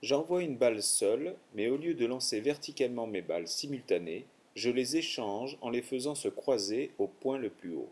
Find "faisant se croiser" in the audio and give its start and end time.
5.82-6.92